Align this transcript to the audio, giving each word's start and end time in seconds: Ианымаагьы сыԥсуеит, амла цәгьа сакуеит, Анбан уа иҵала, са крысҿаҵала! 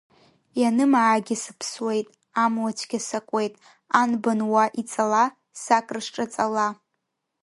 Ианымаагьы 0.61 1.35
сыԥсуеит, 1.43 2.07
амла 2.43 2.71
цәгьа 2.77 2.99
сакуеит, 3.07 3.53
Анбан 4.01 4.39
уа 4.51 4.63
иҵала, 4.81 5.25
са 5.61 5.77
крысҿаҵала! 5.85 6.67